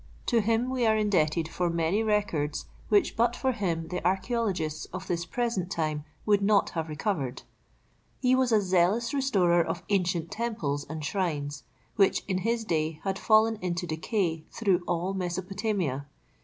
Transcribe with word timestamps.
To 0.25 0.41
him 0.41 0.71
we 0.71 0.83
are 0.87 0.97
indebted 0.97 1.47
for 1.47 1.69
many 1.69 2.01
records 2.01 2.65
which 2.89 3.15
but 3.15 3.35
for 3.35 3.51
him 3.51 3.89
the 3.89 4.01
archæologists 4.01 4.87
of 4.91 5.05
this 5.05 5.27
present 5.27 5.69
time 5.69 6.05
would 6.25 6.41
not 6.41 6.71
have 6.71 6.89
recovered. 6.89 7.43
He 8.19 8.33
was 8.33 8.51
a 8.51 8.63
zealous 8.63 9.13
restorer 9.13 9.63
of 9.63 9.83
ancient 9.89 10.31
temples 10.31 10.87
and 10.89 11.05
shrines, 11.05 11.65
which 11.97 12.23
in 12.27 12.39
his 12.39 12.65
day 12.65 12.99
had 13.03 13.19
fallen 13.19 13.59
into 13.61 13.85
decay 13.85 14.43
through 14.51 14.83
all 14.87 15.13
Mesopotamia. 15.13 16.07